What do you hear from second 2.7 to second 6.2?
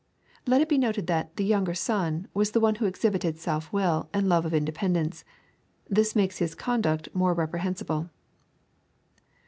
who exhibited self will, and love of independ ence. This